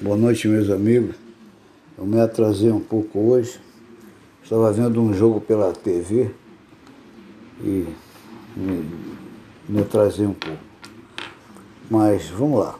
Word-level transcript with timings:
Boa 0.00 0.16
noite, 0.16 0.46
meus 0.46 0.70
amigos. 0.70 1.16
Eu 1.98 2.06
me 2.06 2.20
atrasei 2.20 2.70
um 2.70 2.78
pouco 2.78 3.18
hoje. 3.18 3.60
Estava 4.40 4.72
vendo 4.72 5.02
um 5.02 5.12
jogo 5.12 5.40
pela 5.40 5.72
TV 5.72 6.30
e 7.60 7.84
me, 8.56 8.88
me 9.68 9.80
atrasei 9.80 10.24
um 10.24 10.34
pouco. 10.34 10.62
Mas 11.90 12.28
vamos 12.28 12.60
lá. 12.60 12.78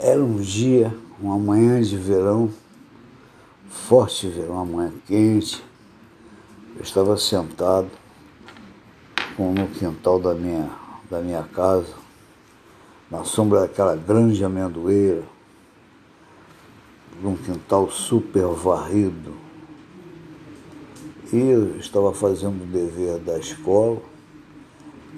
Era 0.00 0.20
um 0.20 0.40
dia, 0.40 0.92
uma 1.20 1.38
manhã 1.38 1.80
de 1.80 1.96
verão, 1.96 2.50
forte 3.68 4.26
verão, 4.26 4.54
uma 4.54 4.64
manhã 4.64 4.92
quente. 5.06 5.62
Eu 6.74 6.82
estava 6.82 7.16
sentado 7.16 7.88
no 9.38 9.68
quintal 9.68 10.18
da 10.18 10.34
minha, 10.34 10.68
da 11.08 11.20
minha 11.20 11.44
casa, 11.44 11.94
na 13.08 13.22
sombra 13.22 13.60
daquela 13.60 13.94
grande 13.94 14.44
amendoeira, 14.44 15.35
num 17.22 17.36
quintal 17.36 17.90
super 17.90 18.46
varrido. 18.46 19.32
E 21.32 21.36
eu 21.36 21.76
estava 21.78 22.12
fazendo 22.12 22.62
o 22.62 22.66
dever 22.66 23.18
da 23.18 23.38
escola 23.38 23.98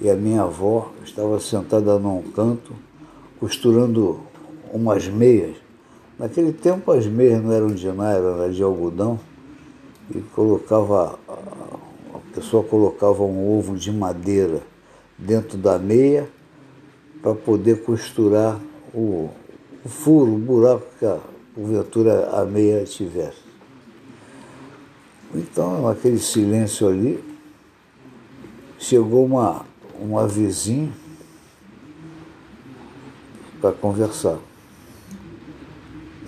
e 0.00 0.08
a 0.08 0.14
minha 0.14 0.42
avó 0.42 0.90
estava 1.04 1.38
sentada 1.38 1.98
num 1.98 2.22
canto 2.32 2.72
costurando 3.38 4.20
umas 4.72 5.06
meias. 5.06 5.56
Naquele 6.18 6.52
tempo 6.52 6.90
as 6.92 7.06
meias 7.06 7.42
não 7.42 7.52
eram 7.52 7.68
de 7.68 7.86
nylon, 7.86 8.42
eram 8.42 8.50
de 8.50 8.62
algodão 8.62 9.20
e 10.14 10.20
colocava 10.34 11.18
a 11.28 12.34
pessoa 12.34 12.62
colocava 12.62 13.22
um 13.22 13.58
ovo 13.58 13.76
de 13.76 13.92
madeira 13.92 14.62
dentro 15.16 15.58
da 15.58 15.78
meia 15.78 16.28
para 17.20 17.34
poder 17.34 17.82
costurar 17.82 18.60
o, 18.94 19.28
o 19.84 19.88
furo, 19.88 20.34
o 20.34 20.38
buraco 20.38 20.86
que 20.98 21.04
a 21.04 21.18
porventura 21.58 22.30
a 22.34 22.44
meia 22.44 22.84
tivesse. 22.84 23.42
Então, 25.34 25.82
naquele 25.82 26.20
silêncio 26.20 26.86
ali, 26.86 27.22
chegou 28.78 29.26
uma, 29.26 29.66
uma 30.00 30.28
vizinha 30.28 30.92
para 33.60 33.72
conversar. 33.72 34.38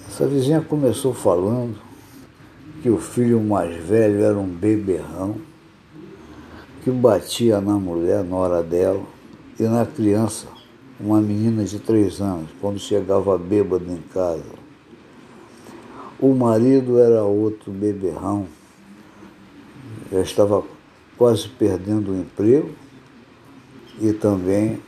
Essa 0.08 0.26
vizinha 0.26 0.60
começou 0.60 1.14
falando 1.14 1.78
que 2.82 2.90
o 2.90 2.98
filho 2.98 3.40
mais 3.40 3.76
velho 3.84 4.24
era 4.24 4.36
um 4.36 4.48
beberrão, 4.48 5.36
que 6.82 6.90
batia 6.90 7.60
na 7.60 7.74
mulher 7.74 8.24
na 8.24 8.34
hora 8.34 8.64
dela 8.64 9.04
e 9.60 9.62
na 9.62 9.86
criança, 9.86 10.48
uma 10.98 11.20
menina 11.20 11.62
de 11.62 11.78
três 11.78 12.20
anos, 12.20 12.50
quando 12.60 12.80
chegava 12.80 13.38
bêbado 13.38 13.90
em 13.92 14.02
casa. 14.12 14.59
O 16.20 16.34
marido 16.34 16.98
era 16.98 17.24
outro 17.24 17.72
beberrão, 17.72 18.46
já 20.12 20.20
estava 20.20 20.62
quase 21.16 21.48
perdendo 21.48 22.12
o 22.12 22.20
emprego 22.20 22.70
e 24.00 24.12
também 24.12 24.82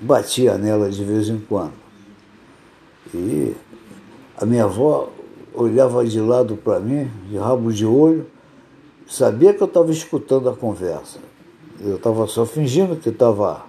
batia 0.00 0.56
nela 0.56 0.88
de 0.90 1.02
vez 1.02 1.28
em 1.28 1.38
quando. 1.38 1.72
E 3.12 3.54
a 4.36 4.44
minha 4.46 4.64
avó 4.64 5.10
olhava 5.54 6.04
de 6.04 6.20
lado 6.20 6.56
para 6.56 6.78
mim, 6.78 7.10
de 7.28 7.36
rabo 7.36 7.72
de 7.72 7.86
olho, 7.86 8.26
sabia 9.08 9.54
que 9.54 9.62
eu 9.62 9.66
estava 9.66 9.90
escutando 9.90 10.48
a 10.48 10.56
conversa. 10.56 11.18
Eu 11.80 11.96
estava 11.96 12.26
só 12.26 12.44
fingindo 12.46 12.96
que 12.96 13.08
estava 13.08 13.64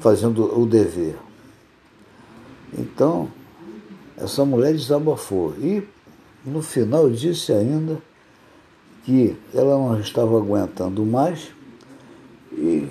fazendo 0.00 0.58
o 0.58 0.66
dever. 0.66 1.16
Então, 2.76 3.28
essa 4.20 4.44
mulher 4.44 4.72
desabafou. 4.72 5.54
E 5.58 5.82
no 6.44 6.62
final 6.62 7.08
disse 7.10 7.52
ainda 7.52 7.98
que 9.04 9.36
ela 9.54 9.76
não 9.76 10.00
estava 10.00 10.36
aguentando 10.36 11.04
mais 11.04 11.50
e 12.52 12.88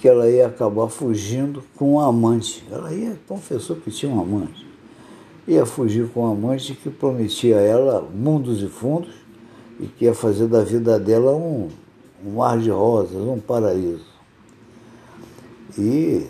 que 0.00 0.08
ela 0.08 0.28
ia 0.28 0.46
acabar 0.46 0.88
fugindo 0.88 1.62
com 1.76 1.94
um 1.94 2.00
amante. 2.00 2.64
Ela 2.70 2.92
ia, 2.92 3.18
confessou 3.26 3.76
que 3.76 3.90
tinha 3.90 4.12
um 4.12 4.20
amante. 4.20 4.66
Ia 5.46 5.66
fugir 5.66 6.08
com 6.08 6.22
um 6.22 6.32
amante 6.32 6.74
que 6.74 6.90
prometia 6.90 7.58
a 7.58 7.60
ela 7.60 8.08
mundos 8.14 8.62
e 8.62 8.66
fundos 8.66 9.14
e 9.78 9.86
que 9.86 10.04
ia 10.04 10.14
fazer 10.14 10.46
da 10.46 10.62
vida 10.62 10.98
dela 10.98 11.32
um, 11.32 11.68
um 12.24 12.30
mar 12.36 12.58
de 12.58 12.70
rosas, 12.70 13.16
um 13.16 13.38
paraíso. 13.38 14.06
E 15.78 16.26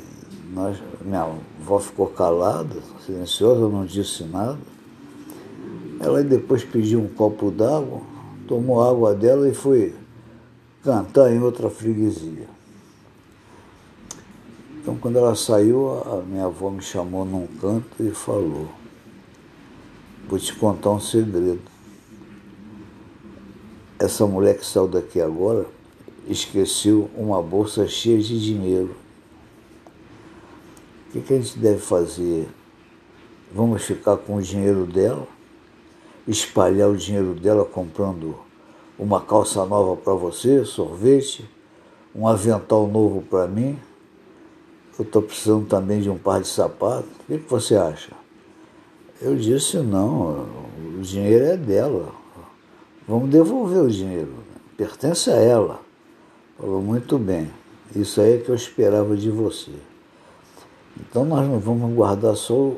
nós, 0.52 0.76
minha 1.00 1.22
avó 1.60 1.78
ficou 1.78 2.06
calada, 2.08 2.76
silenciosa, 3.04 3.68
não 3.68 3.84
disse 3.84 4.24
nada. 4.24 4.58
Ela 6.00 6.22
depois 6.22 6.64
pediu 6.64 7.00
um 7.00 7.08
copo 7.08 7.50
d'água, 7.50 8.00
tomou 8.46 8.82
água 8.82 9.14
dela 9.14 9.48
e 9.48 9.54
foi 9.54 9.94
cantar 10.82 11.32
em 11.32 11.40
outra 11.40 11.70
freguesia. 11.70 12.48
Então, 14.80 14.96
quando 14.96 15.16
ela 15.16 15.34
saiu, 15.34 16.02
a 16.04 16.22
minha 16.22 16.44
avó 16.44 16.68
me 16.68 16.82
chamou 16.82 17.24
num 17.24 17.46
canto 17.46 17.86
e 18.00 18.10
falou: 18.10 18.68
Vou 20.28 20.38
te 20.38 20.54
contar 20.54 20.90
um 20.90 21.00
segredo. 21.00 21.62
Essa 23.98 24.26
mulher 24.26 24.58
que 24.58 24.66
saiu 24.66 24.86
daqui 24.86 25.20
agora 25.20 25.64
esqueceu 26.28 27.08
uma 27.16 27.40
bolsa 27.40 27.86
cheia 27.86 28.18
de 28.18 28.38
dinheiro 28.38 29.03
que, 31.14 31.20
que 31.20 31.34
a 31.34 31.36
gente 31.36 31.58
deve 31.58 31.78
fazer? 31.78 32.48
Vamos 33.52 33.84
ficar 33.84 34.16
com 34.16 34.36
o 34.36 34.42
dinheiro 34.42 34.84
dela, 34.84 35.28
espalhar 36.26 36.88
o 36.88 36.96
dinheiro 36.96 37.34
dela 37.34 37.64
comprando 37.64 38.34
uma 38.98 39.20
calça 39.20 39.64
nova 39.64 39.96
para 39.96 40.12
você, 40.14 40.64
sorvete, 40.64 41.48
um 42.14 42.26
avental 42.26 42.88
novo 42.88 43.22
para 43.22 43.46
mim. 43.46 43.78
Eu 44.98 45.04
estou 45.04 45.22
precisando 45.22 45.66
também 45.66 46.00
de 46.00 46.10
um 46.10 46.18
par 46.18 46.40
de 46.40 46.48
sapatos. 46.48 47.10
O 47.20 47.24
que, 47.26 47.38
que 47.38 47.50
você 47.50 47.76
acha? 47.76 48.12
Eu 49.22 49.36
disse, 49.36 49.76
não, 49.78 50.48
o 50.98 51.00
dinheiro 51.00 51.44
é 51.44 51.56
dela. 51.56 52.12
Vamos 53.06 53.30
devolver 53.30 53.82
o 53.82 53.90
dinheiro. 53.90 54.34
Pertence 54.76 55.30
a 55.30 55.36
ela. 55.36 55.80
Falou, 56.58 56.82
muito 56.82 57.18
bem. 57.18 57.50
Isso 57.94 58.20
aí 58.20 58.34
é 58.34 58.38
que 58.38 58.48
eu 58.48 58.54
esperava 58.54 59.16
de 59.16 59.30
você. 59.30 59.72
Então 60.98 61.24
nós 61.24 61.48
não 61.48 61.58
vamos 61.58 61.94
guardar 61.94 62.36
só, 62.36 62.72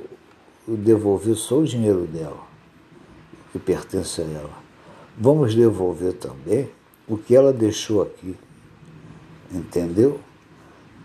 devolver 0.67 1.37
só 1.37 1.59
o 1.59 1.65
dinheiro 1.65 2.07
dela, 2.07 2.39
que 3.53 3.59
pertence 3.59 4.21
a 4.21 4.25
ela. 4.25 4.67
Vamos 5.19 5.55
devolver 5.55 6.15
também 6.15 6.69
o 7.09 7.17
que 7.17 7.35
ela 7.35 7.53
deixou 7.53 8.03
aqui. 8.03 8.37
Entendeu? 9.53 10.21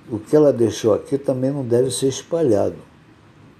O 0.09 0.19
que 0.19 0.35
ela 0.35 0.51
deixou 0.51 0.93
aqui 0.93 1.17
também 1.17 1.51
não 1.51 1.63
deve 1.63 1.91
ser 1.91 2.07
espalhado. 2.07 2.75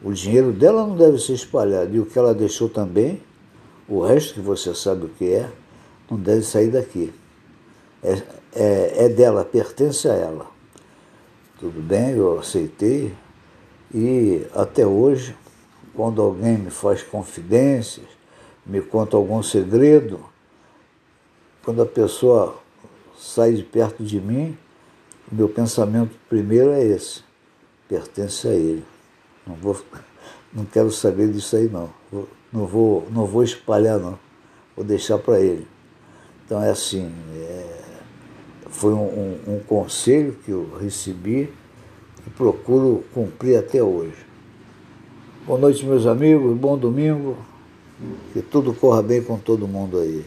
O 0.04 0.12
dinheiro 0.12 0.52
dela 0.52 0.86
não 0.86 0.96
deve 0.96 1.20
ser 1.20 1.34
espalhado. 1.34 1.96
E 1.96 2.00
o 2.00 2.06
que 2.06 2.18
ela 2.18 2.34
deixou 2.34 2.68
também, 2.68 3.22
o 3.88 4.02
resto 4.02 4.34
que 4.34 4.40
você 4.40 4.74
sabe 4.74 5.06
o 5.06 5.10
que 5.10 5.32
é, 5.32 5.50
não 6.10 6.18
deve 6.18 6.44
sair 6.44 6.72
daqui. 6.72 7.14
É, 8.04 8.22
é, 8.54 9.06
é 9.06 9.10
dela, 9.10 9.46
pertence 9.46 10.08
a 10.08 10.14
ela. 10.14 10.48
Tudo 11.60 11.80
bem, 11.80 12.10
eu 12.12 12.40
aceitei, 12.40 13.14
e 13.94 14.48
até 14.56 14.86
hoje, 14.86 15.36
quando 15.94 16.22
alguém 16.22 16.58
me 16.58 16.70
faz 16.70 17.04
confidências, 17.04 18.06
me 18.66 18.82
conta 18.82 19.18
algum 19.18 19.44
segredo, 19.44 20.20
quando 21.64 21.82
a 21.82 21.86
pessoa 21.86 22.58
sai 23.18 23.54
de 23.54 23.64
perto 23.64 24.04
de 24.04 24.20
mim, 24.20 24.58
meu 25.32 25.50
pensamento 25.50 26.16
primeiro 26.30 26.72
é 26.72 26.84
esse, 26.84 27.24
pertence 27.88 28.48
a 28.48 28.54
ele. 28.54 28.84
Não, 29.46 29.56
vou, 29.56 29.78
não 30.54 30.66
quero 30.66 30.92
saber 30.92 31.32
disso 31.32 31.56
aí 31.56 31.68
não. 31.68 31.90
Não 32.52 32.66
vou, 32.66 33.08
não 33.12 33.26
vou 33.26 33.44
espalhar 33.44 34.00
não. 34.00 34.18
Vou 34.76 34.86
deixar 34.86 35.18
para 35.18 35.40
ele. 35.40 35.68
Então 36.46 36.62
é 36.62 36.70
assim, 36.70 37.12
é, 37.36 37.82
foi 38.70 38.94
um, 38.94 39.04
um, 39.04 39.56
um 39.56 39.60
conselho 39.60 40.34
que 40.46 40.52
eu 40.52 40.78
recebi 40.80 41.54
procuro 42.42 43.04
cumprir 43.14 43.56
até 43.56 43.84
hoje. 43.84 44.18
Boa 45.46 45.60
noite, 45.60 45.86
meus 45.86 46.08
amigos, 46.08 46.58
bom 46.58 46.76
domingo, 46.76 47.38
que 48.34 48.42
tudo 48.42 48.74
corra 48.74 49.04
bem 49.04 49.22
com 49.22 49.38
todo 49.38 49.68
mundo 49.68 50.00
aí. 50.00 50.26